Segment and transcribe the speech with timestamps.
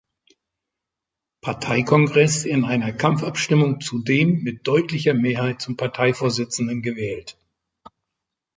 [1.41, 7.37] Parteikongress in einer Kampfabstimmung zudem mit deutlicher Mehrheit zum Parteivorsitzenden gewählt.